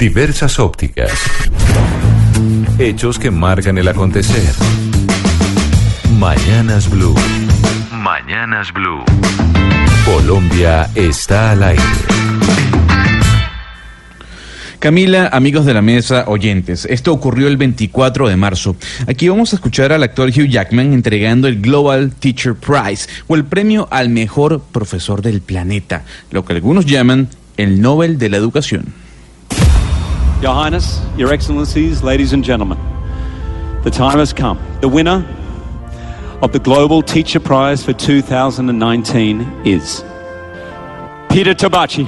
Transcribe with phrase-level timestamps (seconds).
[0.00, 1.12] Diversas ópticas.
[2.78, 4.50] Hechos que marcan el acontecer.
[6.18, 7.14] Mañanas Blue.
[7.92, 9.04] Mañanas Blue.
[10.06, 11.82] Colombia está al aire.
[14.78, 18.76] Camila, amigos de la mesa, oyentes, esto ocurrió el 24 de marzo.
[19.06, 23.44] Aquí vamos a escuchar al actor Hugh Jackman entregando el Global Teacher Prize o el
[23.44, 27.28] premio al mejor profesor del planeta, lo que algunos llaman
[27.58, 28.99] el Nobel de la Educación.
[30.42, 32.78] Your Highness, Your Excellencies, ladies and gentlemen,
[33.82, 34.58] the time has come.
[34.80, 35.26] The winner
[36.40, 40.00] of the Global Teacher Prize for 2019 is
[41.30, 42.06] Peter Tabachi.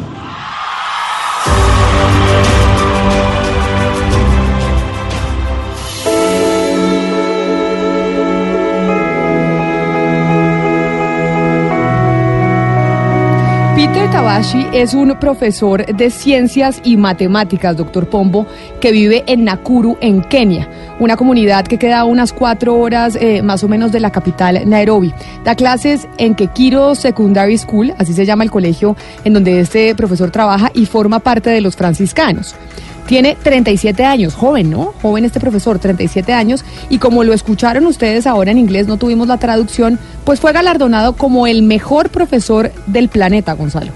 [14.13, 18.47] Tabashi es un profesor de ciencias y matemáticas, doctor Pombo,
[18.79, 20.69] que vive en Nakuru, en Kenia,
[21.01, 24.69] una comunidad que queda a unas cuatro horas eh, más o menos de la capital
[24.69, 25.15] Nairobi.
[25.45, 30.31] Da clases en Kekiro Secondary School, así se llama el colegio en donde este profesor
[30.31, 32.55] trabaja y forma parte de los franciscanos.
[33.07, 34.95] Tiene 37 años, joven, ¿no?
[35.03, 39.29] Joven este profesor, 37 años, y como lo escucharon ustedes ahora en inglés, no tuvimos
[39.29, 43.93] la traducción, pues fue galardonado como el mejor profesor del planeta, Gonzalo.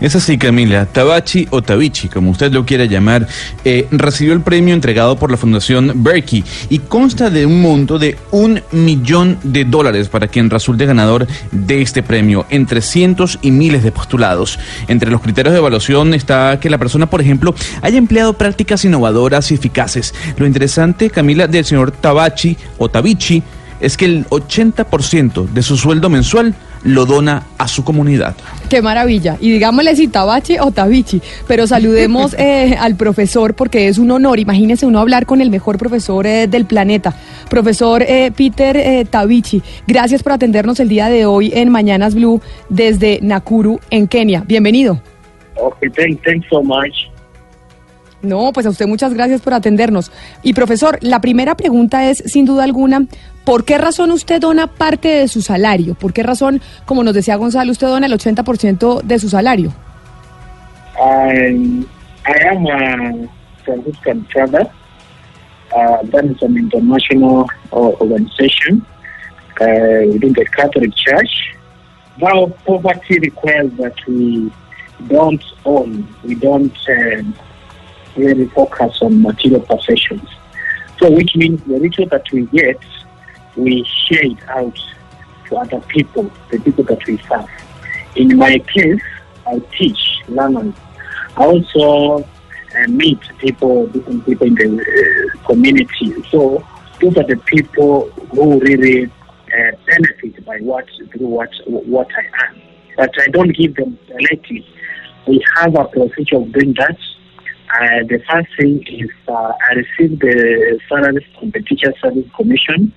[0.00, 0.86] Es así, Camila.
[0.86, 3.26] Tabachi o Tabichi, como usted lo quiera llamar,
[3.64, 8.16] eh, recibió el premio entregado por la Fundación Berkey y consta de un monto de
[8.30, 13.82] un millón de dólares para quien resulte ganador de este premio, entre cientos y miles
[13.82, 14.58] de postulados.
[14.88, 19.50] Entre los criterios de evaluación está que la persona, por ejemplo, haya empleado prácticas innovadoras
[19.50, 20.14] y eficaces.
[20.36, 23.42] Lo interesante, Camila, del señor Tabachi o Tabichi
[23.80, 26.54] es que el 80% de su sueldo mensual
[26.84, 28.36] lo dona a su comunidad.
[28.68, 29.36] Qué maravilla.
[29.40, 34.38] Y digámosle si Tabachi o Tabichi, pero saludemos eh, al profesor porque es un honor.
[34.38, 37.14] Imagínense uno hablar con el mejor profesor eh, del planeta.
[37.48, 42.40] Profesor eh, Peter eh, Tabichi, gracias por atendernos el día de hoy en Mañanas Blue
[42.68, 44.44] desde Nakuru, en Kenia.
[44.46, 45.00] Bienvenido.
[45.56, 47.13] Okay, thank, thanks so much.
[48.24, 50.10] No, pues a usted muchas gracias por atendernos.
[50.42, 53.06] Y profesor, la primera pregunta es, sin duda alguna,
[53.44, 55.94] ¿por qué razón usted dona parte de su salario?
[55.94, 59.72] ¿Por qué razón, como nos decía Gonzalo, usted dona el 80% de su salario?
[60.96, 61.84] I,
[62.26, 63.28] I am a
[63.64, 64.70] Franciscan brother.
[65.74, 68.86] Uh, that is an international uh, organization
[69.60, 69.66] uh,
[70.12, 71.54] within the Catholic Church.
[72.18, 74.52] Now, poverty requires that we
[75.08, 77.34] don't own, we don't um,
[78.16, 80.28] really focus on material possessions.
[80.98, 82.78] So, which means the riches that we get,
[83.56, 84.78] we share it out
[85.48, 87.48] to other people, the people that we serve.
[88.16, 89.02] In my case,
[89.46, 90.74] I teach learners.
[91.36, 92.22] I also
[92.76, 96.22] uh, meet people, different people in the uh, community.
[96.30, 96.64] So
[97.00, 102.60] those are the people who really uh, benefit by what through what what I am.
[102.96, 104.66] But I don't give them directly.
[105.26, 106.98] We have a procedure of doing that.
[107.74, 112.92] Uh, the first thing is uh, I receive the salaries from the Teacher Service Commission,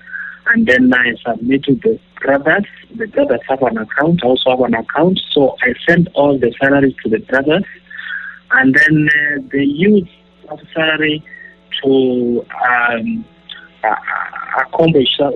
[0.48, 2.66] and then I submit to the brothers.
[2.96, 6.54] The brothers have an account, I also have an account, so I send all the
[6.62, 7.64] salaries to the brothers,
[8.52, 10.08] and then uh, they use
[10.48, 11.24] that salary
[11.84, 13.26] to um,
[13.84, 13.96] uh,
[14.58, 15.32] accomplish uh,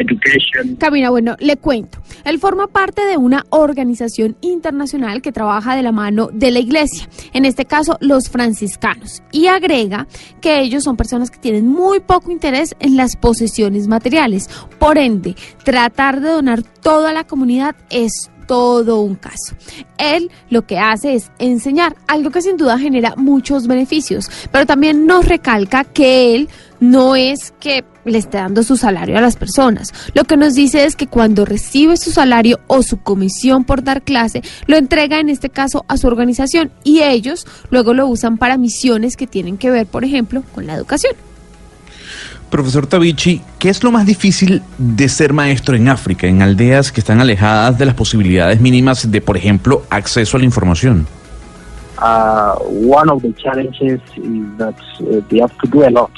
[0.00, 0.76] education.
[0.76, 1.98] Camila, bueno, le cuento.
[2.24, 7.08] Él forma parte de una organización internacional que trabaja de la mano de la iglesia,
[7.32, 10.06] en este caso los franciscanos, y agrega
[10.40, 14.48] que ellos son personas que tienen muy poco interés en las posesiones materiales.
[14.78, 15.34] Por ende,
[15.64, 19.54] tratar de donar toda la comunidad es todo un caso.
[19.98, 25.06] Él lo que hace es enseñar, algo que sin duda genera muchos beneficios, pero también
[25.06, 26.48] nos recalca que él
[26.80, 29.92] no es que le esté dando su salario a las personas.
[30.14, 34.02] Lo que nos dice es que cuando recibe su salario o su comisión por dar
[34.02, 38.58] clase, lo entrega en este caso a su organización y ellos luego lo usan para
[38.58, 41.14] misiones que tienen que ver, por ejemplo, con la educación.
[42.50, 47.00] Profesor Tabichi, ¿qué es lo más difícil de ser maestro en África, en aldeas que
[47.00, 51.06] están alejadas de las posibilidades mínimas de, por ejemplo, acceso a la información?
[51.98, 56.10] Uh, one of the challenges is that uh, they have to do a lot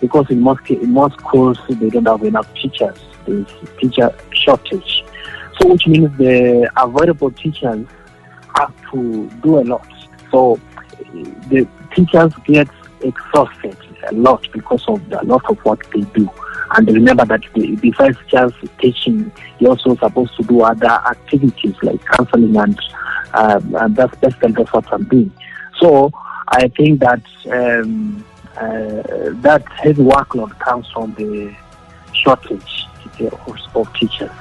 [0.00, 2.96] because in most in most schools they don't have enough teachers.
[3.26, 3.46] There's
[3.80, 5.04] teacher shortage,
[5.58, 7.84] so which means the available teachers
[8.56, 9.86] have to do a lot.
[10.30, 11.12] So uh,
[11.50, 12.68] the teachers get
[13.02, 13.76] exhausted
[14.10, 16.28] a lot because of the lot of what they do.
[16.76, 17.40] And remember that
[17.80, 22.78] besides just teaching, you're also supposed to do other activities like counseling and,
[23.32, 25.32] uh, and that's basically that's what I'm doing.
[25.80, 26.10] So
[26.48, 28.24] I think that um,
[28.56, 29.02] uh,
[29.42, 31.54] that heavy workload comes from the
[32.12, 32.84] shortage.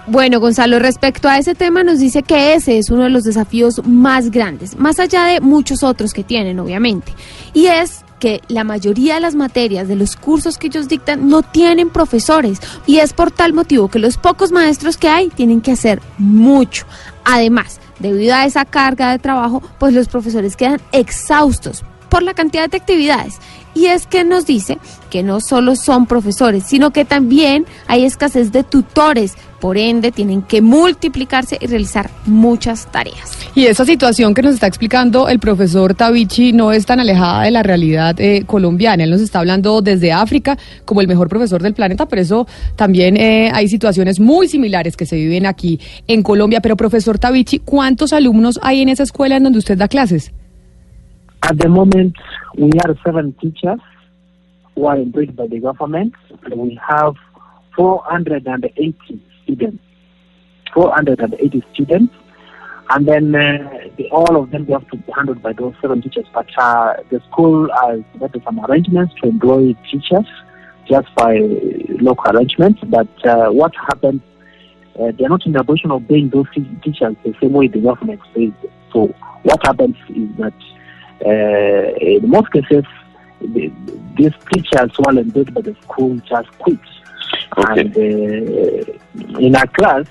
[0.08, 3.82] Bueno, Gonzalo, respecto a ese tema nos dice que ese es uno de los desafíos
[3.86, 7.12] más grandes, más allá de muchos otros que tienen, obviamente,
[7.54, 11.42] y es que la mayoría de las materias de los cursos que ellos dictan no
[11.42, 15.72] tienen profesores y es por tal motivo que los pocos maestros que hay tienen que
[15.72, 16.86] hacer mucho.
[17.24, 22.70] Además, debido a esa carga de trabajo, pues los profesores quedan exhaustos por la cantidad
[22.70, 23.36] de actividades.
[23.78, 24.80] Y es que nos dice
[25.12, 29.36] que no solo son profesores, sino que también hay escasez de tutores.
[29.60, 33.38] Por ende, tienen que multiplicarse y realizar muchas tareas.
[33.54, 37.52] Y esa situación que nos está explicando el profesor Tavichi no es tan alejada de
[37.52, 39.04] la realidad eh, colombiana.
[39.04, 43.16] Él nos está hablando desde África como el mejor profesor del planeta, pero eso también
[43.16, 46.62] eh, hay situaciones muy similares que se viven aquí en Colombia.
[46.62, 50.32] Pero profesor Tavichi, ¿cuántos alumnos hay en esa escuela en donde usted da clases?
[51.44, 52.16] At the moment,
[52.58, 53.80] we have seven teachers
[54.76, 56.14] who are employed by the government.
[56.56, 57.16] We have
[57.76, 59.84] 480 students.
[60.74, 62.14] 480 students.
[62.90, 66.02] And then uh, the, all of them they have to be handled by those seven
[66.02, 66.26] teachers.
[66.34, 70.26] But uh, the school has made some arrangements to employ teachers
[70.90, 71.38] just by
[72.00, 72.82] local arrangements.
[72.88, 74.22] But uh, what happens,
[75.00, 78.22] uh, they're not in the position of paying those teachers the same way the government
[78.34, 78.54] pays.
[78.94, 79.14] So
[79.44, 80.54] what happens is that
[81.22, 82.86] in most cases,
[83.42, 83.72] the,
[84.16, 86.80] these teachers who are employed by the school just quit.
[87.58, 87.82] Okay.
[87.82, 90.06] And uh, in our class,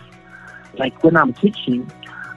[0.78, 1.90] like when I'm teaching,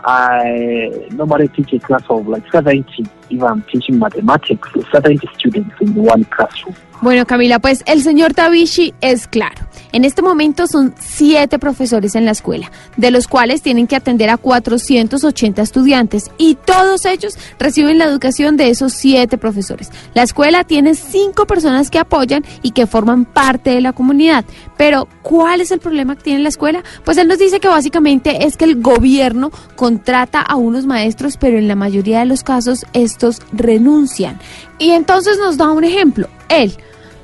[0.06, 2.86] I normally teach a class of like 70,
[3.30, 6.76] if I'm teaching mathematics, 70 students in one classroom.
[7.02, 9.69] Bueno, Camila, pues el señor Tabishi es claro.
[9.92, 14.30] En este momento son siete profesores en la escuela, de los cuales tienen que atender
[14.30, 19.90] a 480 estudiantes y todos ellos reciben la educación de esos siete profesores.
[20.14, 24.46] La escuela tiene cinco personas que apoyan y que forman parte de la comunidad.
[24.78, 26.84] Pero, ¿cuál es el problema que tiene la escuela?
[27.04, 31.58] Pues él nos dice que básicamente es que el gobierno contrata a unos maestros, pero
[31.58, 34.40] en la mayoría de los casos estos renuncian.
[34.78, 36.30] Y entonces nos da un ejemplo.
[36.48, 36.78] Él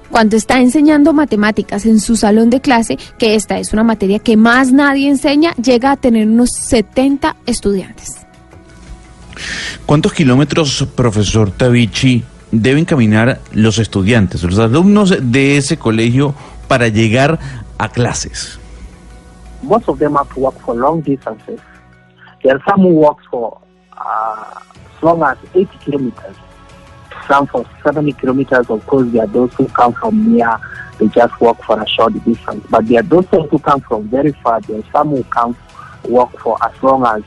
[0.10, 4.38] cuando está enseñando matemáticas en su salón de clase, que esta es una materia que
[4.38, 8.26] más nadie enseña, llega a tener unos 70 estudiantes.
[9.86, 16.34] ¿Cuántos kilómetros, profesor Tavichi, deben caminar los estudiantes, los alumnos de ese colegio
[16.68, 17.40] para llegar
[17.78, 18.60] a clases?
[19.62, 21.60] Most of them have to walk for long distances.
[22.44, 23.58] There are some who walk for
[23.98, 24.60] uh,
[24.96, 26.36] as long as 80 kilometers.
[27.28, 28.70] Some for 70 kilometers.
[28.70, 30.58] Of course, there are those who come from near,
[30.98, 32.66] they just walk for a short distance.
[32.70, 34.62] But there are those who come from very far.
[34.62, 35.58] There are some who come
[36.06, 37.24] walk for as long as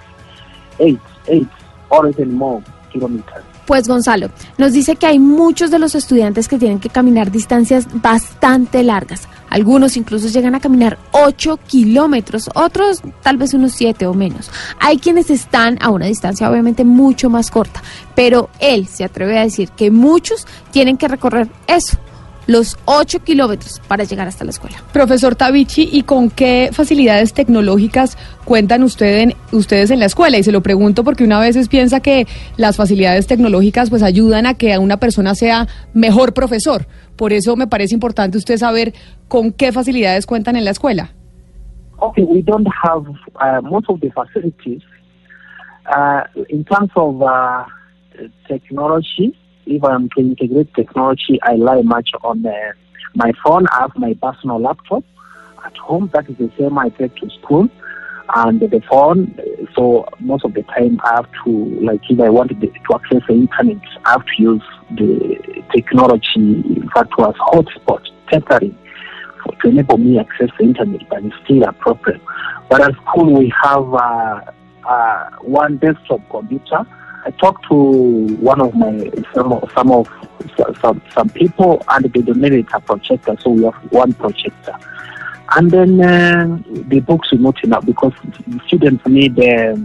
[0.80, 1.48] eight, eight
[1.90, 3.44] or even more kilometers.
[3.68, 7.86] Pues Gonzalo, nos dice que hay muchos de los estudiantes que tienen que caminar distancias
[8.00, 9.28] bastante largas.
[9.50, 14.50] Algunos incluso llegan a caminar 8 kilómetros, otros tal vez unos 7 o menos.
[14.80, 17.82] Hay quienes están a una distancia obviamente mucho más corta,
[18.14, 21.98] pero él se atreve a decir que muchos tienen que recorrer eso,
[22.48, 24.78] los 8 kilómetros para llegar hasta la escuela.
[24.92, 30.38] Profesor Tavichi, ¿y con qué facilidades tecnológicas cuentan usted en, ustedes en la escuela?
[30.38, 34.54] Y se lo pregunto porque una vez piensa que las facilidades tecnológicas pues ayudan a
[34.54, 36.86] que una persona sea mejor profesor.
[37.16, 38.94] Por eso me parece importante usted saber
[39.28, 41.10] con qué facilidades cuentan en la escuela.
[42.00, 43.04] Okay, we don't have
[43.40, 44.82] uh, most of the facilities.
[45.84, 47.64] Uh, in terms of uh,
[48.46, 49.36] technology,
[49.68, 52.52] if I'm to integrate technology, I rely much on uh,
[53.14, 53.66] my phone.
[53.68, 55.04] I have my personal laptop
[55.64, 56.10] at home.
[56.12, 57.68] That is the same I take to school.
[58.34, 59.38] And the phone,
[59.74, 61.50] so most of the time I have to,
[61.82, 67.16] like, if I want to access the internet, I have to use the technology, fact,
[67.16, 68.76] was hotspot, temporary,
[69.42, 72.20] for, to enable me access the internet, but it's still a problem.
[72.68, 74.40] But at school, we have uh,
[74.86, 76.84] uh, one desktop computer
[77.26, 77.74] I talked to
[78.40, 80.08] one of my some some of
[80.80, 84.74] some some people, and they donated a projector, so we have one projector.
[85.56, 86.58] And then uh,
[86.88, 88.12] the books are not enough because
[88.66, 89.76] students need uh,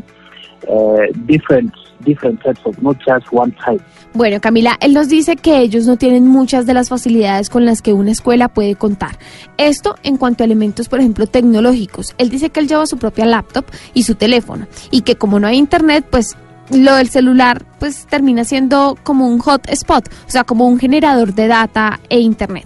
[0.69, 1.73] uh, different
[2.03, 3.81] different types of, not just one type.
[4.13, 7.81] Bueno, Camila, él nos dice que ellos no tienen muchas de las facilidades con las
[7.81, 9.17] que una escuela puede contar.
[9.57, 12.13] Esto en cuanto a elementos, por ejemplo, tecnológicos.
[12.17, 15.47] Él dice que él lleva su propia laptop y su teléfono y que como no
[15.47, 16.37] hay internet, pues
[16.69, 21.47] lo del celular pues termina siendo como un hotspot, o sea, como un generador de
[21.47, 22.65] data e internet.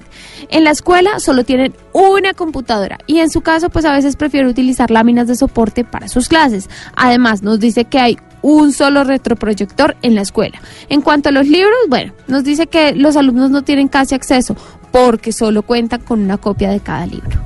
[0.50, 4.48] En la escuela solo tienen una computadora y en su caso pues a veces prefiere
[4.48, 6.70] utilizar láminas de soporte para sus clases.
[6.96, 10.62] Además nos dice que hay un solo retroproyector en la escuela.
[10.90, 14.56] En cuanto a los libros, bueno, nos dice que los alumnos no tienen casi acceso
[14.92, 17.38] porque solo cuentan con una copia de cada libro.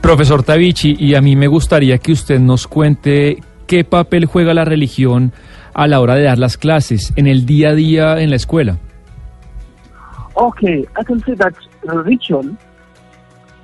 [0.00, 4.64] Profesor Tavici, y a mí me gustaría que usted nos cuente qué papel juega la
[4.64, 5.32] religión
[5.74, 8.78] a la hora de dar las clases en el día a día en la escuela.
[10.34, 12.58] Okay, I can say that religion,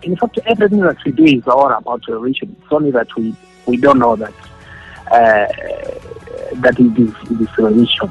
[0.02, 2.54] in fact, everything that we do is all about religion.
[2.62, 3.34] It's only that we,
[3.66, 4.32] we don't know that
[5.10, 5.48] uh,
[6.60, 8.08] that it is, it is religion.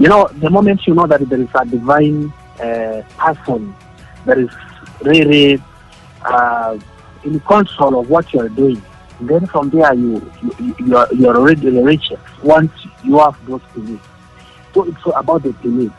[0.00, 3.72] You know, the moment you know that there is a divine uh, person
[4.24, 4.50] that is
[5.02, 5.62] really
[6.24, 6.76] uh,
[7.22, 8.82] in control of what you are doing,
[9.28, 13.62] then from there you you, you are you are already religious once you have those
[13.74, 14.06] beliefs.
[14.72, 15.92] So it's about the belief,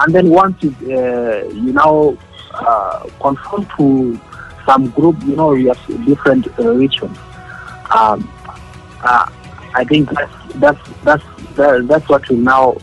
[0.00, 2.16] and then once you uh, you now
[2.54, 4.20] uh, conform to
[4.66, 7.18] some group, you know, you have different religions.
[7.94, 8.28] Um,
[9.02, 9.30] uh,
[9.74, 11.24] I think that's that's that's
[11.56, 12.76] that, that's what will now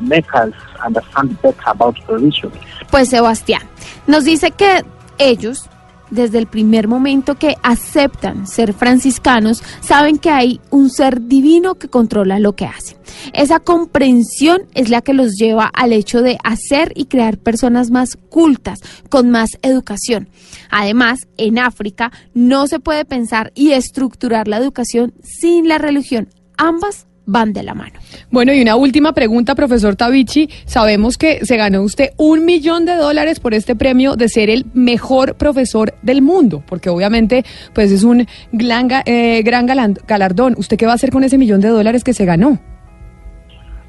[0.00, 0.52] make us
[0.84, 2.52] understand better about religion.
[2.90, 3.62] Pues Sebastián
[4.06, 4.84] nos dice que
[5.18, 5.68] ellos
[6.10, 11.88] desde el primer momento que aceptan ser franciscanos, saben que hay un ser divino que
[11.88, 12.98] controla lo que hacen.
[13.32, 18.16] Esa comprensión es la que los lleva al hecho de hacer y crear personas más
[18.28, 20.28] cultas, con más educación.
[20.70, 26.28] Además, en África no se puede pensar y estructurar la educación sin la religión.
[26.56, 27.92] Ambas van de la mano.
[28.30, 30.48] Bueno, y una última pregunta, profesor Tavici.
[30.64, 34.64] Sabemos que se ganó usted un millón de dólares por este premio de ser el
[34.74, 37.44] mejor profesor del mundo, porque obviamente
[37.74, 40.54] pues es un gran, eh, gran galardón.
[40.56, 42.58] ¿Usted qué va a hacer con ese millón de dólares que se ganó?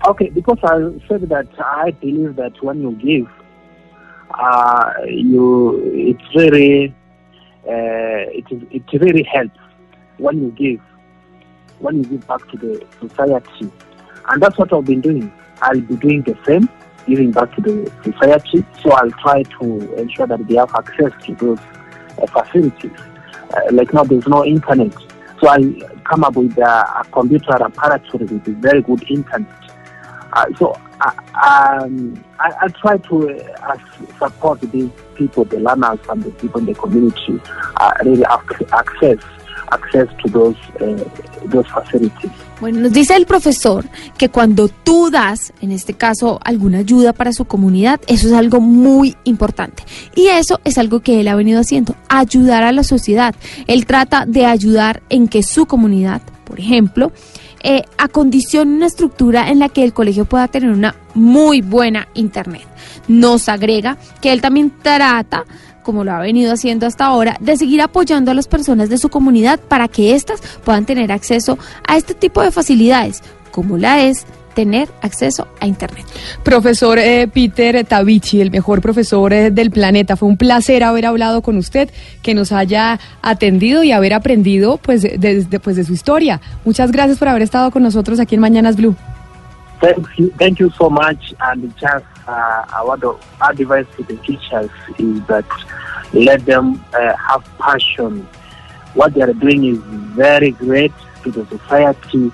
[0.07, 3.27] Okay, because I said that I believe that when you give,
[4.31, 6.93] uh, you it's very
[7.67, 9.59] uh, it, it really helps
[10.17, 10.88] when you give.
[11.79, 13.71] When you give back to the society.
[14.29, 15.31] And that's what I've been doing.
[15.61, 16.69] I'll be doing the same,
[17.07, 18.65] giving back to the society.
[18.81, 22.91] So I'll try to ensure that they have access to those uh, facilities.
[23.51, 24.93] Uh, like now, there's no internet.
[25.41, 25.57] So I
[26.03, 29.51] come up with a computer apparatus with a very good internet.
[30.33, 33.77] Uh, so I, um, I, I, try to uh,
[34.19, 37.41] support these people, the learners and the people in the community,
[37.77, 39.17] uh, really access
[39.71, 40.53] access to uh,
[41.49, 42.31] those facilities.
[42.59, 43.85] Bueno, nos dice el profesor
[44.17, 48.59] que cuando tú das, en este caso, alguna ayuda para su comunidad, eso es algo
[48.59, 49.83] muy importante.
[50.15, 53.33] Y eso es algo que él ha venido haciendo, ayudar a la sociedad.
[53.67, 57.13] Él trata de ayudar en que su comunidad, por ejemplo,
[57.61, 62.65] eh, acondicione una estructura en la que el colegio pueda tener una muy buena internet.
[63.07, 65.45] Nos agrega que él también trata
[65.83, 69.09] como lo ha venido haciendo hasta ahora, de seguir apoyando a las personas de su
[69.09, 71.57] comunidad para que éstas puedan tener acceso
[71.87, 73.21] a este tipo de facilidades,
[73.51, 74.25] como la es
[74.59, 76.05] tener acceso a Internet.
[76.43, 81.41] Profesor eh, Peter Tavici, el mejor profesor eh, del planeta, fue un placer haber hablado
[81.41, 81.89] con usted,
[82.21, 86.41] que nos haya atendido y haber aprendido pues, de, pues, de su historia.
[86.65, 88.95] Muchas gracias por haber estado con nosotros aquí en Mañanas Blue.
[89.79, 91.33] Thank you, thank you so much.
[91.39, 92.95] And just uh, our
[93.41, 95.45] advice to the teachers is that
[96.13, 98.27] let them uh, have passion.
[98.93, 99.77] What they are doing is
[100.15, 102.31] very great to the society.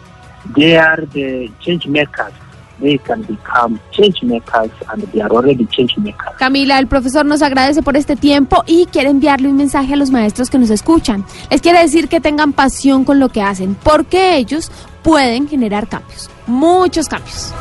[0.55, 2.33] They are the change makers.
[2.79, 6.35] They can become change makers and they are already change makers.
[6.37, 10.11] Camila, el profesor nos agradece por este tiempo y quiere enviarle un mensaje a los
[10.11, 11.25] maestros que nos escuchan.
[11.49, 14.71] Les quiere decir que tengan pasión con lo que hacen, porque ellos
[15.03, 17.53] pueden generar cambios, muchos cambios.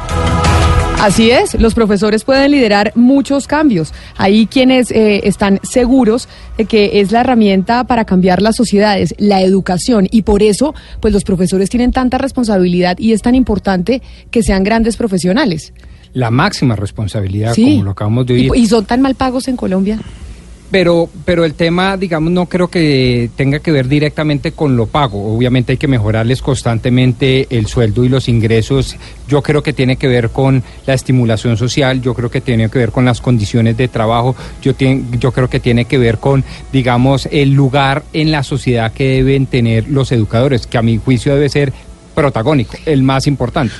[1.04, 3.92] Así es, los profesores pueden liderar muchos cambios.
[4.16, 9.42] Hay quienes eh, están seguros de que es la herramienta para cambiar las sociedades, la
[9.42, 14.42] educación, y por eso, pues los profesores tienen tanta responsabilidad y es tan importante que
[14.42, 15.75] sean grandes profesionales.
[16.14, 18.52] La máxima responsabilidad, como lo acabamos de oír.
[18.54, 20.00] ¿Y, ¿Y son tan mal pagos en Colombia?
[20.75, 25.33] Pero, pero el tema, digamos, no creo que tenga que ver directamente con lo pago.
[25.33, 28.97] Obviamente hay que mejorarles constantemente el sueldo y los ingresos.
[29.28, 32.81] Yo creo que tiene que ver con la estimulación social, yo creo que tiene que
[32.81, 37.28] ver con las condiciones de trabajo, yo, yo creo que tiene que ver con, digamos,
[37.31, 41.50] el lugar en la sociedad que deben tener los educadores, que a mi juicio debe
[41.50, 41.73] ser
[42.16, 43.75] protagónico, el más importante.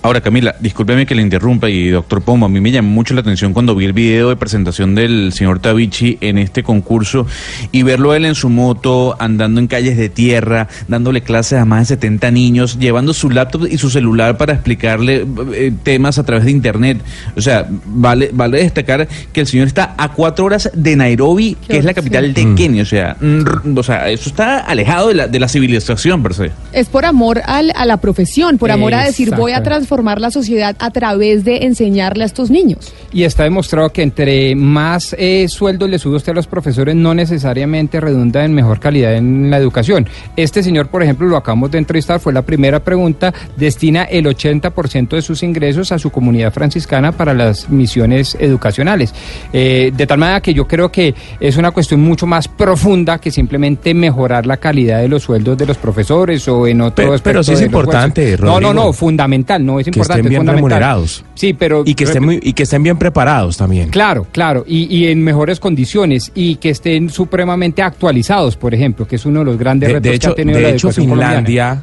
[0.00, 3.20] Ahora, Camila, discúlpeme que le interrumpa y doctor Pombo, a mí me llamó mucho la
[3.20, 7.26] atención cuando vi el video de presentación del señor Tavichi en este concurso
[7.72, 11.80] y verlo él en su moto, andando en calles de tierra, dándole clases a más
[11.88, 16.44] de 70 niños, llevando su laptop y su celular para explicarle eh, temas a través
[16.44, 16.98] de internet.
[17.36, 21.76] O sea, vale, vale destacar que el señor está a cuatro horas de Nairobi, que
[21.76, 22.54] es la capital de Mm.
[22.54, 22.82] Kenia.
[22.84, 26.50] O sea, mm, o sea, eso está alejado de la, de la civilización, per se.
[26.72, 29.70] Es por amor al- a la profesión, por amor a decir voy a Exacto.
[29.88, 32.92] Transformar la sociedad a través de enseñarle a estos niños.
[33.10, 37.14] Y está demostrado que entre más eh, sueldo le sube usted a los profesores, no
[37.14, 40.06] necesariamente redunda en mejor calidad en la educación.
[40.36, 45.08] Este señor, por ejemplo, lo acabamos de entrevistar, fue la primera pregunta, destina el 80%
[45.08, 49.14] de sus ingresos a su comunidad franciscana para las misiones educacionales.
[49.54, 53.30] Eh, de tal manera que yo creo que es una cuestión mucho más profunda que
[53.30, 57.28] simplemente mejorar la calidad de los sueldos de los profesores o en otro Pero- aspecto
[57.30, 58.40] pero sí es importante, jueces.
[58.40, 60.20] No, no, Rodrigo, no, fundamental, no es que importante.
[60.20, 61.24] estén es bien remunerados.
[61.34, 61.82] Sí, pero...
[61.86, 63.88] Y que estén muy, y que estén bien preparados también.
[63.90, 69.16] Claro, claro, y, y en mejores condiciones y que estén supremamente actualizados, por ejemplo, que
[69.16, 70.88] es uno de los grandes De, retos de que hecho, ha tenido de la hecho
[70.88, 71.34] educación colombiana.
[71.46, 71.82] Finlandia,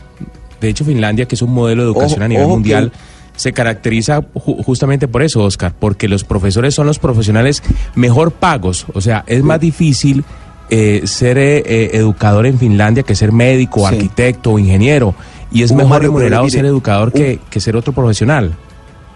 [0.61, 2.91] de hecho Finlandia, que es un modelo de educación Ojo, a nivel que- mundial,
[3.35, 7.61] se caracteriza ju- justamente por eso, Oscar, porque los profesores son los profesionales
[7.93, 8.85] mejor pagos.
[8.93, 10.23] O sea, es más difícil
[10.69, 13.95] eh, ser eh, eh, educador en Finlandia que ser médico, Sí.
[13.95, 15.13] arquitecto o ingeniero.
[15.55, 18.53] Y es mejor remunerado mire, ser educador un- que, que ser otro profesional.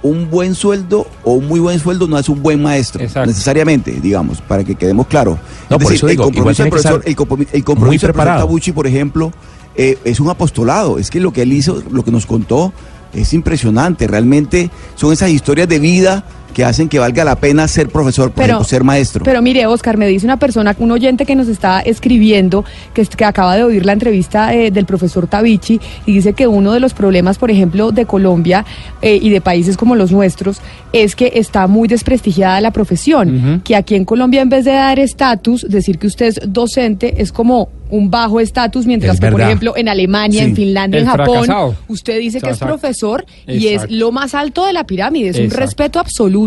[0.01, 3.27] un buen sueldo o un muy buen sueldo no es un buen maestro, Exacto.
[3.27, 5.37] necesariamente, digamos, para que quedemos claros.
[5.69, 7.63] No, es por decir, eso el digo, compromiso del profesor, el el muy compromiso del
[7.65, 8.39] profesor preparado.
[8.45, 9.33] Tabucci, por ejemplo,
[9.75, 10.97] eh, es un apostolado.
[10.99, 12.71] Es que lo que él hizo, lo que nos contó,
[13.13, 14.07] es impresionante.
[14.07, 18.43] Realmente son esas historias de vida que hacen que valga la pena ser profesor, por
[18.43, 19.23] Pero- ejemplo, ser maestro.
[19.25, 23.55] Pero mire, Oscar, me dice una persona, un oyente que nos está escribiendo, que, acaba
[23.55, 27.37] de oír la entrevista eh, del profesor Tavichi, y dice que uno de los problemas,
[27.37, 28.65] por ejemplo, de Colombia
[29.01, 30.59] eh, y de países como los nuestros,
[30.93, 33.61] es que está muy desprestigiada la profesión.
[33.63, 37.31] Que aquí en Colombia, en vez de dar estatus, decir que usted es docente es
[37.31, 40.49] como un bajo estatus, mientras Es que, por ejemplo, en Alemania, Sí.
[40.49, 41.75] en Finlandia, El en Japón, fracasado.
[41.87, 45.29] usted dice que es profesor y es lo más alto de la pirámide.
[45.29, 46.38] Es un respeto absoluto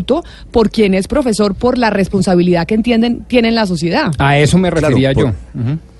[0.51, 4.13] por quien es profesor, por la responsabilidad que entienden tiene en la sociedad.
[4.19, 5.33] A eso me Claro, refería por- yo.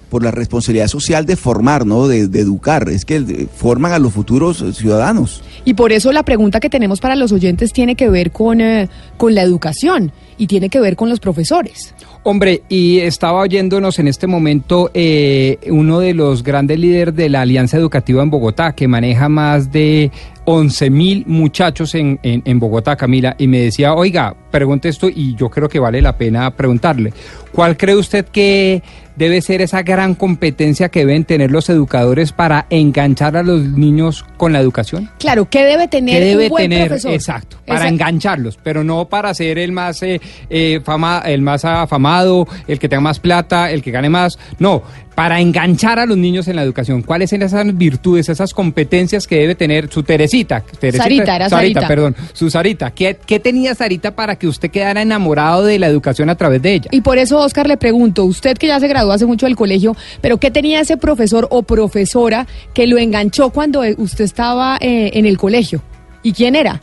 [0.09, 2.07] Por la responsabilidad social de formar, ¿no?
[2.07, 2.87] De, de educar.
[2.91, 5.43] Es que eh, forman a los futuros eh, ciudadanos.
[5.65, 8.91] Y por eso la pregunta que tenemos para los oyentes tiene que ver con, eh,
[9.17, 11.95] con la educación y tiene que ver con los profesores.
[12.25, 17.41] Hombre, y estaba oyéndonos en este momento eh, uno de los grandes líderes de la
[17.41, 20.11] Alianza Educativa en Bogotá, que maneja más de
[20.45, 25.35] 11 mil muchachos en, en, en Bogotá, Camila, y me decía, oiga, pregunte esto y
[25.35, 27.13] yo creo que vale la pena preguntarle.
[27.53, 28.83] ¿Cuál cree usted que
[29.17, 34.25] debe ser esa gran competencia que deben tener los educadores para enganchar a los niños
[34.37, 35.11] con la educación?
[35.19, 37.13] Claro, ¿qué debe tener que debe un buen tener profesor?
[37.13, 42.47] exacto para engancharlos pero no para ser el más eh, eh, fama el más afamado
[42.67, 44.83] el que tenga más plata el que gane más no
[45.15, 49.37] para enganchar a los niños en la educación cuáles son esas virtudes esas competencias que
[49.37, 51.89] debe tener su Teresita, Teresita Sarita, era Sarita.
[51.89, 56.31] perdón su Sarita ¿Qué, qué tenía Sarita para que usted quedara enamorado de la educación
[56.31, 59.13] a través de ella Y por eso, Oscar, le pregunto, usted que ya se graduó
[59.13, 63.83] hace mucho del colegio, pero ¿qué tenía ese profesor o profesora que lo enganchó cuando
[63.99, 65.83] usted estaba eh, en el colegio?
[66.23, 66.81] ¿Y quién era?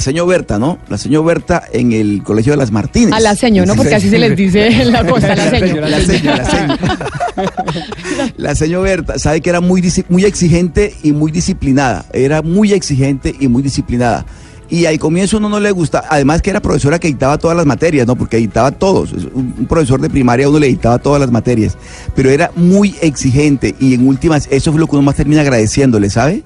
[0.00, 0.78] La señora Berta, ¿no?
[0.88, 3.12] La señora Berta en el Colegio de las Martínez.
[3.12, 3.74] A la seño, ¿no?
[3.74, 5.82] Porque así se les dice en la costa, la seño.
[5.82, 6.78] La seño, la seño.
[8.38, 12.06] La señora Berta, sabe que era muy, muy exigente y muy disciplinada.
[12.14, 14.24] Era muy exigente y muy disciplinada.
[14.70, 17.66] Y al comienzo uno no le gusta, además que era profesora que dictaba todas las
[17.66, 18.16] materias, ¿no?
[18.16, 19.12] Porque dictaba todos.
[19.12, 21.76] Un profesor de primaria uno le dictaba todas las materias.
[22.14, 26.08] Pero era muy exigente y en últimas, eso es lo que uno más termina agradeciéndole,
[26.08, 26.42] ¿sabe?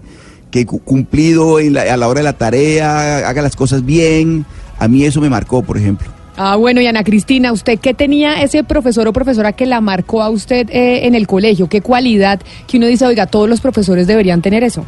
[0.55, 4.47] Que cu- cumplido en la- a la hora de la tarea, haga las cosas bien.
[4.79, 6.07] A mí eso me marcó, por ejemplo.
[6.37, 10.23] Ah, bueno, y Ana Cristina, ¿usted qué tenía ese profesor o profesora que la marcó
[10.23, 11.69] a usted eh, en el colegio?
[11.69, 12.39] ¿Qué cualidad
[12.69, 14.85] que uno dice, oiga, todos los profesores deberían tener eso?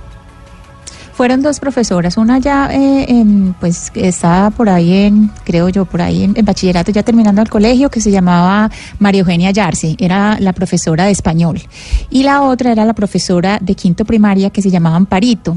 [1.16, 6.02] Fueron dos profesoras, una ya eh, en, pues estaba por ahí en, creo yo, por
[6.02, 10.38] ahí en, en bachillerato, ya terminando el colegio, que se llamaba María Eugenia Yarse, era
[10.40, 11.62] la profesora de español.
[12.10, 15.56] Y la otra era la profesora de quinto primaria que se llamaba Amparito.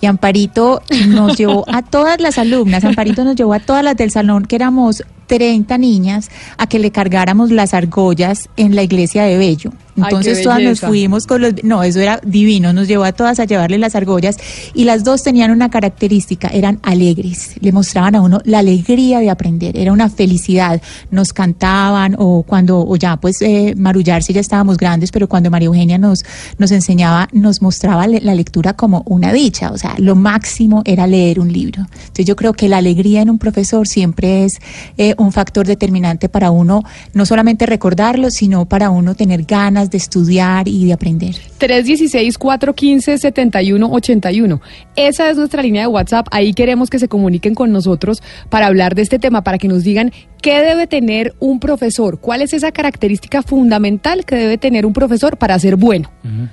[0.00, 4.10] Y Amparito nos llevó a todas las alumnas, Amparito nos llevó a todas las del
[4.10, 9.38] salón, que éramos 30 niñas, a que le cargáramos las argollas en la iglesia de
[9.38, 9.72] Bello.
[9.96, 11.64] Entonces todas nos fuimos con los...
[11.64, 14.36] No, eso era divino, nos llevó a todas a llevarle las argollas
[14.72, 19.28] y las dos tenían una característica, eran alegres, le mostraban a uno la alegría de
[19.28, 20.80] aprender, era una felicidad,
[21.10, 25.66] nos cantaban o cuando, o ya pues eh, marullarse ya estábamos grandes, pero cuando María
[25.66, 26.24] Eugenia nos,
[26.58, 31.06] nos enseñaba, nos mostraba la lectura como una dicha, o sea, sea, lo máximo era
[31.06, 31.82] leer un libro.
[31.90, 34.58] Entonces yo creo que la alegría en un profesor siempre es
[34.96, 36.82] eh, un factor determinante para uno,
[37.14, 41.36] no solamente recordarlo, sino para uno tener ganas de estudiar y de aprender.
[41.60, 44.60] 316-415-7181.
[44.96, 46.26] Esa es nuestra línea de WhatsApp.
[46.30, 49.84] Ahí queremos que se comuniquen con nosotros para hablar de este tema, para que nos
[49.84, 54.92] digan qué debe tener un profesor, cuál es esa característica fundamental que debe tener un
[54.92, 56.10] profesor para ser bueno.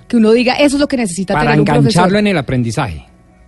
[0.07, 1.91] Que uno diga, eso es lo que necesita Para tener un profesor.
[1.91, 3.05] engancharlo en el aprendizaje.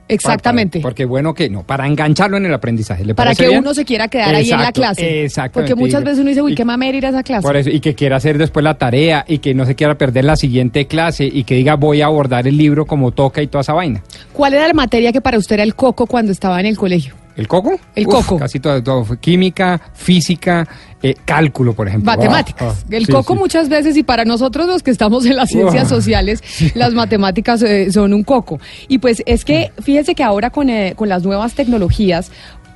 [0.08, 0.80] Exactamente.
[0.80, 3.04] Para- porque bueno que no, para engancharlo en el aprendizaje.
[3.06, 3.60] ¿Le Para que bien?
[3.60, 5.24] uno se quiera quedar ahí en la Exacto, clase.
[5.24, 5.72] Exactamente.
[5.74, 7.42] Porque muchas veces uno dice, uy, Y- qué mamera ir a esa clase.
[7.46, 10.26] Por eso, y que quiera hacer después la tarea y que no se quiera perder
[10.26, 13.62] la siguiente clase y que diga voy a abordar el libro como toca y toda
[13.62, 14.02] esa vaina.
[14.34, 17.14] ¿Cuál era la materia que para usted era el coco cuando estaba en el colegio?
[17.38, 17.80] ¿El coco?
[17.96, 18.40] El Uf, coco.
[18.40, 20.68] Casi todo, todo fue química, física,
[21.04, 22.12] eh, cálculo, por ejemplo.
[22.12, 22.80] Matemáticas.
[22.80, 23.40] Ah, ah, el sí, coco sí.
[23.40, 26.42] muchas veces, y para nosotros los que estamos en las ciencias sociales,
[26.74, 28.60] las matemáticas eh, son un coco.
[28.88, 32.32] Y pues es que, fíjese que ahora con, eh, con las nuevas tecnologías,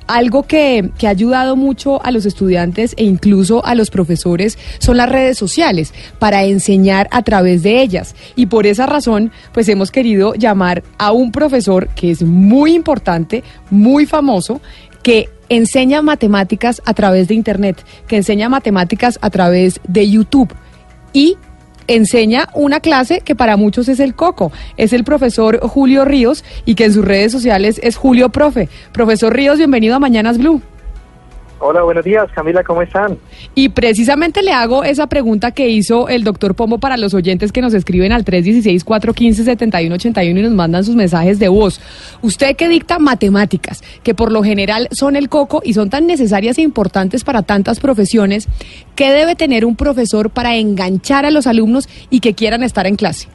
[0.06, 4.96] algo que, que ha ayudado mucho a los estudiantes e incluso a los profesores son
[4.96, 8.14] las redes sociales para enseñar a través de ellas.
[8.36, 13.42] Y por esa razón, pues hemos querido llamar a un profesor que es muy importante,
[13.70, 14.60] muy famoso,
[15.02, 20.54] que enseña matemáticas a través de Internet, que enseña matemáticas a través de YouTube
[21.12, 21.36] y
[21.86, 24.52] enseña una clase que para muchos es el coco.
[24.76, 28.68] Es el profesor Julio Ríos y que en sus redes sociales es Julio Profe.
[28.92, 30.62] Profesor Ríos, bienvenido a Mañanas Blue.
[31.64, 33.16] Hola, buenos días, Camila, ¿cómo están?
[33.54, 37.60] Y precisamente le hago esa pregunta que hizo el doctor Pombo para los oyentes que
[37.60, 41.80] nos escriben al 316-415-7181 y nos mandan sus mensajes de voz.
[42.20, 46.58] Usted que dicta matemáticas, que por lo general son el coco y son tan necesarias
[46.58, 48.48] e importantes para tantas profesiones,
[48.96, 52.96] ¿qué debe tener un profesor para enganchar a los alumnos y que quieran estar en
[52.96, 53.28] clase?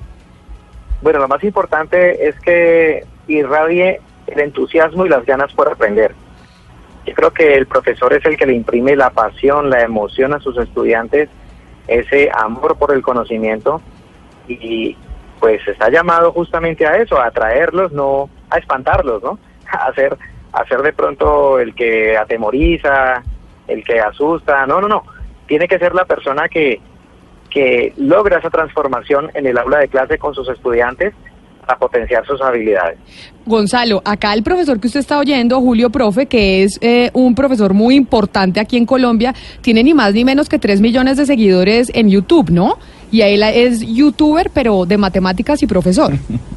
[1.02, 6.14] Bueno, lo más importante es que irradie el entusiasmo y las ganas por aprender.
[7.08, 10.40] Yo creo que el profesor es el que le imprime la pasión, la emoción a
[10.40, 11.30] sus estudiantes,
[11.88, 13.82] ese amor por el conocimiento
[14.46, 14.98] y
[15.40, 19.40] pues está llamado justamente a eso, a atraerlos, no a espantarlos, ¿no?
[19.72, 20.18] A hacer,
[20.54, 23.22] a ser de pronto el que atemoriza,
[23.68, 25.04] el que asusta, no, no, no.
[25.46, 26.80] Tiene que ser la persona que,
[27.50, 31.14] que logra esa transformación en el aula de clase con sus estudiantes
[31.68, 32.98] para potenciar sus habilidades.
[33.46, 37.74] Gonzalo, acá el profesor que usted está oyendo, Julio Profe, que es eh, un profesor
[37.74, 41.92] muy importante aquí en Colombia, tiene ni más ni menos que 3 millones de seguidores
[41.94, 42.78] en YouTube, ¿no?
[43.12, 46.14] Y él es youtuber, pero de matemáticas y profesor.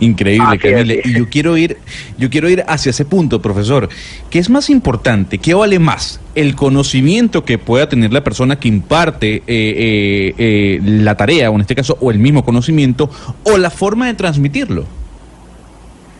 [0.00, 0.58] Increíble,
[1.02, 1.10] sí.
[1.10, 1.78] Y yo quiero ir,
[2.18, 3.88] yo quiero ir hacia ese punto, profesor.
[4.30, 5.38] ¿Qué es más importante?
[5.38, 6.20] ¿Qué vale más?
[6.34, 11.54] ¿El conocimiento que pueda tener la persona que imparte eh, eh, eh, la tarea, o
[11.54, 13.10] en este caso, o el mismo conocimiento,
[13.44, 14.84] o la forma de transmitirlo?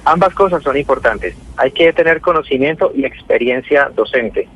[0.04, 1.34] Ambas cosas son importantes.
[1.56, 4.48] Hay que tener conocimiento y experiencia docente.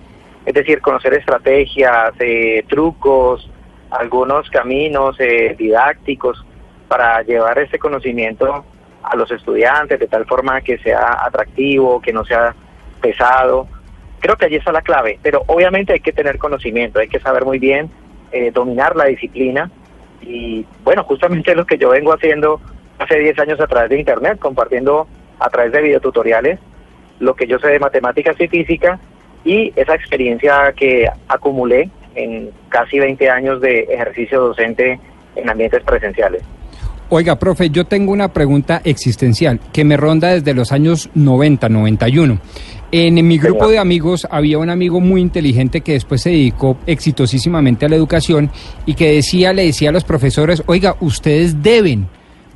[0.46, 3.48] Es decir, conocer estrategias, eh, trucos,
[3.90, 6.44] algunos caminos eh, didácticos
[6.88, 8.64] para llevar ese conocimiento
[9.04, 12.54] a los estudiantes de tal forma que sea atractivo, que no sea
[13.00, 13.68] pesado.
[14.20, 17.44] Creo que allí está la clave, pero obviamente hay que tener conocimiento, hay que saber
[17.44, 17.90] muy bien
[18.32, 19.70] eh, dominar la disciplina
[20.22, 22.60] y bueno, justamente lo que yo vengo haciendo
[22.98, 25.06] hace 10 años a través de Internet, compartiendo
[25.38, 26.58] a través de videotutoriales
[27.20, 28.98] lo que yo sé de matemáticas y física
[29.44, 34.98] y esa experiencia que acumulé en casi 20 años de ejercicio docente
[35.36, 36.42] en ambientes presenciales.
[37.10, 42.40] Oiga, profe, yo tengo una pregunta existencial que me ronda desde los años 90, 91.
[42.92, 47.84] En mi grupo de amigos había un amigo muy inteligente que después se dedicó exitosísimamente
[47.84, 48.50] a la educación
[48.86, 52.08] y que decía, le decía a los profesores, oiga, ustedes deben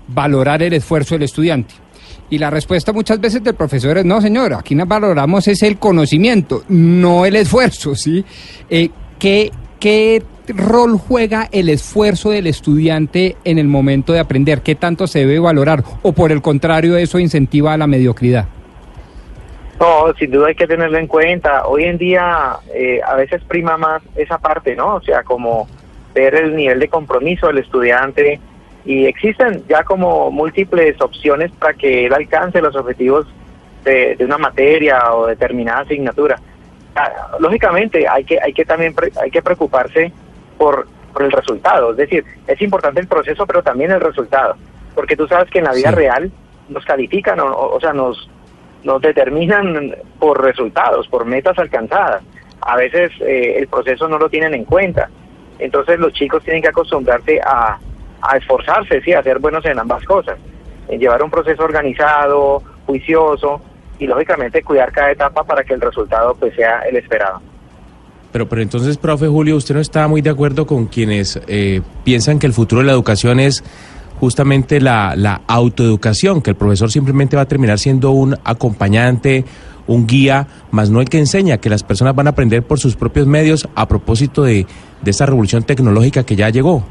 [0.06, 1.74] valorar el esfuerzo del estudiante.
[2.30, 5.78] Y la respuesta muchas veces del profesor es, no, señor, aquí nos valoramos es el
[5.78, 8.24] conocimiento, no el esfuerzo, ¿sí?
[8.70, 10.22] Eh, ¿qué, ¿Qué
[10.56, 14.62] rol juega el esfuerzo del estudiante en el momento de aprender?
[14.62, 15.82] ¿Qué tanto se debe valorar?
[16.02, 18.46] ¿O por el contrario eso incentiva a la mediocridad?
[19.80, 21.66] No, sin duda hay que tenerlo en cuenta.
[21.66, 24.96] Hoy en día eh, a veces prima más esa parte, ¿no?
[24.96, 25.68] O sea, como
[26.14, 28.40] ver el nivel de compromiso del estudiante
[28.84, 33.26] y existen ya como múltiples opciones para que él alcance los objetivos
[33.84, 36.40] de, de una materia o determinada asignatura.
[36.96, 40.10] Ah, Lógicamente hay que hay que también pre- hay que preocuparse
[40.58, 44.56] por, por el resultado, es decir, es importante el proceso, pero también el resultado,
[44.94, 45.94] porque tú sabes que en la vida Sí.
[45.96, 46.30] real
[46.68, 48.28] nos califican, o, o o sea, nos
[48.84, 52.22] nos determinan por resultados, por metas alcanzadas.
[52.60, 55.10] A veces eh, el proceso no lo tienen en cuenta.
[55.58, 57.76] Entonces los chicos tienen que acostumbrarse a,
[58.22, 60.38] a esforzarse, sí, a ser buenos en ambas cosas.
[60.86, 63.60] En llevar un proceso organizado, juicioso
[63.98, 67.42] y lógicamente cuidar cada etapa para que el resultado pues sea el esperado.
[68.32, 72.38] Pero, pero entonces, profe Julio, ¿usted no está muy de acuerdo con quienes eh, piensan
[72.38, 73.64] que el futuro de la educación es
[74.20, 79.44] justamente la, la autoeducación, que el profesor simplemente va a terminar siendo un acompañante,
[79.86, 82.96] un guía, más no el que enseña, que las personas van a aprender por sus
[82.96, 84.66] propios medios a propósito de,
[85.02, 86.84] de esta revolución tecnológica que ya llegó?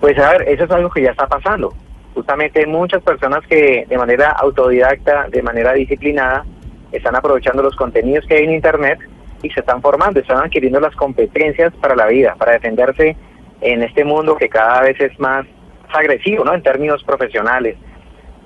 [0.00, 1.72] Pues a ver, eso es algo que ya está pasando.
[2.14, 6.44] Justamente muchas personas que de manera autodidacta, de manera disciplinada,
[6.92, 8.98] están aprovechando los contenidos que hay en Internet
[9.44, 13.16] y se están formando, están adquiriendo las competencias para la vida, para defenderse
[13.60, 15.46] en este mundo que cada vez es más
[15.92, 16.54] agresivo, ¿no?
[16.54, 17.76] En términos profesionales.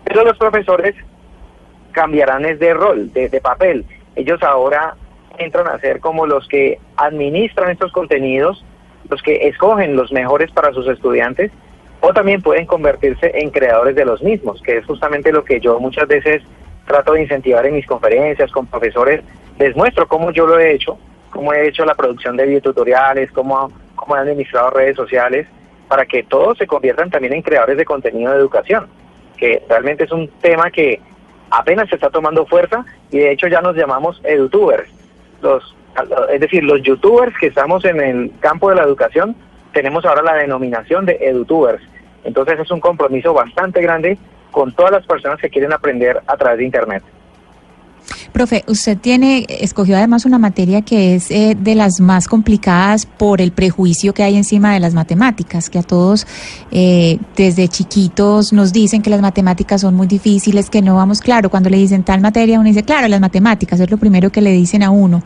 [0.05, 0.95] Pero los profesores
[1.93, 3.85] cambiarán es de rol, de, papel.
[4.17, 4.97] Ellos ahora
[5.39, 8.65] entran a ser como los que administran estos contenidos,
[9.09, 11.53] los que escogen los mejores para sus estudiantes,
[12.01, 15.79] o también pueden convertirse en creadores de los mismos, que es justamente lo que yo
[15.79, 16.43] muchas veces
[16.87, 19.23] trato de incentivar en mis conferencias con profesores.
[19.59, 20.99] Les muestro cómo yo lo he hecho,
[21.31, 25.47] cómo he hecho la producción de videotutoriales, cómo, cómo he administrado redes sociales,
[25.89, 28.87] para que todos se conviertan también en creadores de contenido de educación,
[29.37, 31.01] que realmente es un tema que
[31.51, 34.89] apenas se está tomando fuerza y de hecho ya nos llamamos edutubers.
[35.41, 35.75] Los,
[36.31, 39.35] es decir, los youtubers que estamos en el campo de la educación,
[39.73, 41.83] tenemos ahora la denominación de edutubers.
[42.25, 44.19] Entonces es un compromiso bastante grande
[44.51, 47.03] con todas las personas que quieren aprender a través de Internet.
[48.33, 53.41] Profe, usted tiene, escogió además una materia que es eh, de las más complicadas por
[53.41, 56.27] el prejuicio que hay encima de las matemáticas, que a todos
[56.71, 61.51] eh, desde chiquitos nos dicen que las matemáticas son muy difíciles, que no vamos claro.
[61.51, 64.53] Cuando le dicen tal materia, uno dice, claro, las matemáticas, es lo primero que le
[64.53, 65.23] dicen a uno.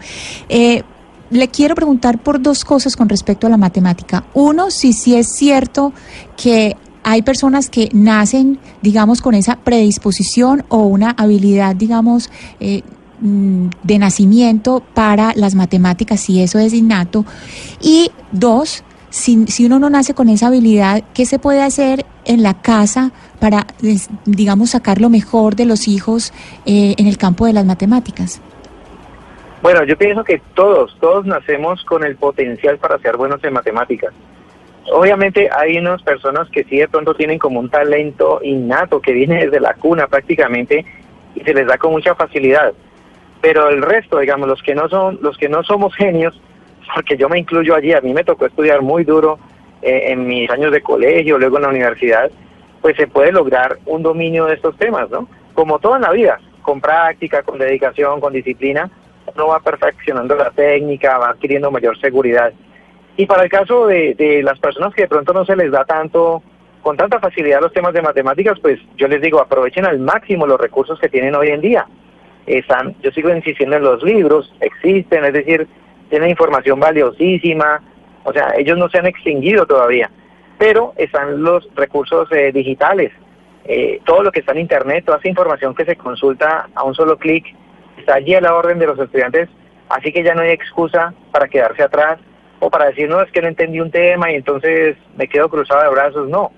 [0.49, 0.83] Eh,
[1.31, 4.25] le quiero preguntar por dos cosas con respecto a la matemática.
[4.35, 5.93] Uno, si sí es cierto
[6.37, 12.83] que hay personas que nacen, digamos, con esa predisposición o una habilidad, digamos, eh,
[13.21, 17.25] mm, de nacimiento para las matemáticas, si eso es innato.
[17.81, 22.43] Y dos, si, si uno no nace con esa habilidad, ¿qué se puede hacer en
[22.43, 23.67] la casa para,
[24.25, 26.33] digamos, sacar lo mejor de los hijos
[26.67, 28.41] eh, en el campo de las matemáticas?
[29.63, 34.13] Bueno, yo pienso que todos, todos nacemos con el potencial para ser buenos en matemáticas.
[34.91, 39.45] Obviamente hay unas personas que sí de pronto tienen como un talento innato que viene
[39.45, 40.85] desde la cuna prácticamente
[41.35, 42.73] y se les da con mucha facilidad.
[43.41, 46.41] Pero el resto, digamos, los que no son, los que no somos genios,
[46.95, 49.39] porque yo me incluyo allí, a mí me tocó estudiar muy duro
[49.83, 52.31] eh, en mis años de colegio, luego en la universidad,
[52.81, 55.29] pues se puede lograr un dominio de estos temas, ¿no?
[55.55, 58.91] Como todo en la vida, con práctica, con dedicación, con disciplina,
[59.35, 62.53] uno va perfeccionando la técnica, va adquiriendo mayor seguridad.
[63.17, 65.85] Y para el caso de, de las personas que de pronto no se les da
[65.85, 66.43] tanto,
[66.83, 70.61] con tanta facilidad los temas de matemáticas, pues yo les digo, aprovechen al máximo los
[70.61, 71.87] recursos que tienen hoy en día.
[72.47, 75.69] Están, yo sigo insistiendo en los libros, existen, es decir,
[76.11, 77.81] tienen información valiosísima,
[78.25, 80.11] o sea, ellos no se han extinguido todavía,
[80.59, 83.13] pero están los recursos eh, digitales,
[83.65, 86.95] eh, todo lo que está en Internet, toda esa información que se consulta a un
[86.95, 87.45] solo clic,
[87.97, 89.49] está allí a la orden de los estudiantes,
[89.89, 92.19] así que ya no hay excusa para quedarse atrás
[92.65, 95.83] o para decir, no, es que no entendí un tema y entonces me quedo cruzado
[95.83, 96.53] de brazos, no,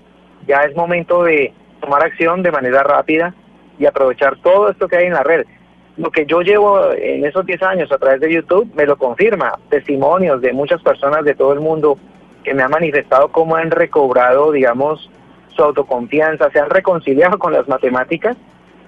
[0.45, 3.33] ya es momento de tomar acción de manera rápida
[3.79, 5.47] y aprovechar todo esto que hay en la red.
[5.97, 9.57] Lo que yo llevo en esos 10 años a través de YouTube me lo confirma,
[9.71, 11.97] testimonios de muchas personas de todo el mundo
[12.43, 15.09] que me han manifestado cómo han recobrado, digamos,
[15.55, 18.37] su autoconfianza, se han reconciliado con las matemáticas,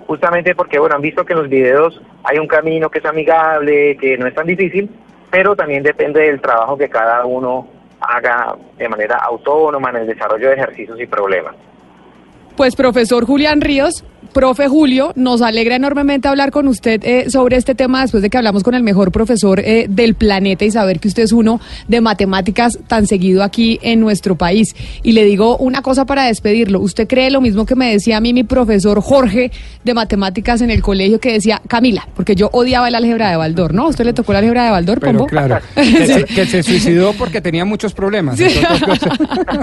[0.05, 3.97] justamente porque, bueno, han visto que en los videos hay un camino que es amigable,
[3.97, 4.87] que no es tan difícil,
[5.29, 7.67] pero también depende del trabajo que cada uno
[7.99, 11.55] haga de manera autónoma en el desarrollo de ejercicios y problemas.
[12.55, 14.03] Pues profesor Julián Ríos,
[14.37, 18.37] profe Julio, nos alegra enormemente hablar con usted eh, sobre este tema después de que
[18.37, 22.01] hablamos con el mejor profesor eh, del planeta y saber que usted es uno de
[22.01, 24.75] matemáticas tan seguido aquí en nuestro país.
[25.01, 26.79] Y le digo una cosa para despedirlo.
[26.81, 29.51] ¿Usted cree lo mismo que me decía a mí mi profesor Jorge
[29.83, 33.73] de matemáticas en el colegio que decía, Camila, porque yo odiaba el álgebra de Baldor,
[33.73, 33.85] ¿no?
[33.85, 35.25] ¿A usted le tocó el álgebra de Baldor, Pero Pombo?
[35.25, 38.37] claro, que, se, que se suicidó porque tenía muchos problemas.
[38.37, 38.45] Sí.
[38.85, 39.09] cosas.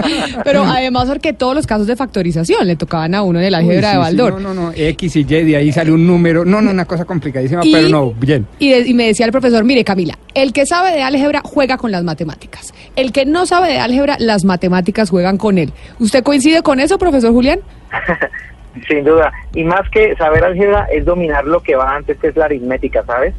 [0.43, 3.59] Pero además porque todos los casos de factorización le tocaban a uno en el Uy,
[3.59, 4.41] álgebra sí, de sí, Baldor.
[4.41, 6.45] no, no, no, X y Y, de ahí sale un número.
[6.45, 8.45] No, no, una cosa complicadísima, Y- pero no, bien.
[8.59, 11.77] Y, de- y me decía el profesor, mire Camila, el que sabe de álgebra juega
[11.77, 12.73] con las matemáticas.
[12.95, 15.73] El que no sabe de álgebra, las matemáticas juegan con él.
[15.99, 17.59] ¿Usted coincide con eso, profesor Julián?
[18.89, 19.31] Sin duda.
[19.53, 23.03] Y más que saber álgebra es dominar lo que va antes, que es la aritmética,
[23.05, 23.33] ¿sabes?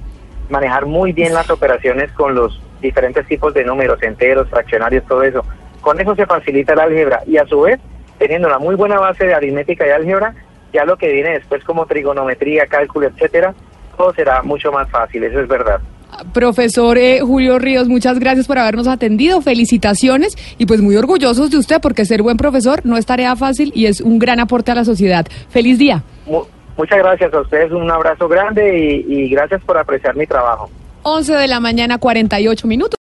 [0.48, 5.44] Manejar muy bien las operaciones con los diferentes tipos de números, enteros, fraccionarios, todo eso.
[5.82, 7.78] Con eso se facilita el álgebra y a su vez,
[8.18, 10.34] teniendo una muy buena base de aritmética y álgebra,
[10.76, 13.54] Ya lo que viene después como trigonometría, cálculo, etcétera,
[13.96, 15.80] todo será mucho más fácil, eso es verdad.
[16.32, 21.58] Profesor eh, Julio Ríos, muchas gracias por habernos atendido, felicitaciones y pues muy orgullosos de
[21.58, 24.74] usted porque ser buen profesor no es tarea fácil y es un gran aporte a
[24.74, 25.26] la sociedad.
[25.50, 26.02] Feliz día.
[26.26, 26.44] Mu-
[26.76, 30.70] muchas gracias a ustedes, un abrazo grande y, y gracias por apreciar mi trabajo.
[31.02, 32.94] 11 de la mañana, 48 minutos.